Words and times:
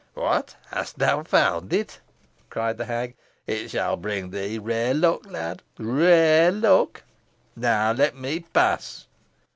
"What! 0.15 0.55
hast 0.71 0.97
thou 0.97 1.21
found 1.21 1.71
it?" 1.71 1.99
cried 2.49 2.79
the 2.79 2.85
hag. 2.85 3.15
"It 3.45 3.69
shall 3.69 3.97
bring 3.97 4.31
thee 4.31 4.57
rare 4.57 4.95
luck, 4.95 5.29
lad 5.29 5.61
rare 5.77 6.51
luck. 6.51 7.03
Now 7.55 7.91
let 7.91 8.15
me 8.15 8.39
pass." 8.39 9.05